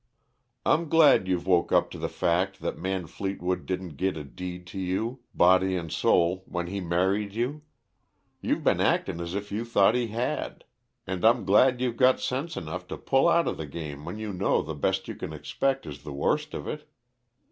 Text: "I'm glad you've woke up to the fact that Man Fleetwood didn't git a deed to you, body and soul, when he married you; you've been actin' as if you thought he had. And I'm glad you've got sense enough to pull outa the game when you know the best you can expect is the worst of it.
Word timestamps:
"I'm 0.65 0.89
glad 0.89 1.27
you've 1.27 1.45
woke 1.45 1.71
up 1.71 1.91
to 1.91 1.99
the 1.99 2.09
fact 2.09 2.59
that 2.61 2.75
Man 2.75 3.05
Fleetwood 3.05 3.67
didn't 3.67 3.97
git 3.97 4.17
a 4.17 4.23
deed 4.23 4.65
to 4.73 4.79
you, 4.79 5.19
body 5.35 5.75
and 5.75 5.91
soul, 5.91 6.43
when 6.47 6.65
he 6.65 6.79
married 6.81 7.33
you; 7.35 7.61
you've 8.41 8.63
been 8.63 8.81
actin' 8.81 9.19
as 9.21 9.35
if 9.35 9.51
you 9.51 9.63
thought 9.63 9.93
he 9.93 10.07
had. 10.07 10.63
And 11.05 11.23
I'm 11.23 11.45
glad 11.45 11.81
you've 11.81 11.97
got 11.97 12.19
sense 12.19 12.57
enough 12.57 12.87
to 12.87 12.97
pull 12.97 13.29
outa 13.29 13.51
the 13.51 13.67
game 13.67 14.03
when 14.03 14.17
you 14.17 14.33
know 14.33 14.63
the 14.63 14.73
best 14.73 15.07
you 15.07 15.13
can 15.13 15.33
expect 15.33 15.85
is 15.85 16.01
the 16.01 16.13
worst 16.13 16.55
of 16.55 16.67
it. 16.67 16.89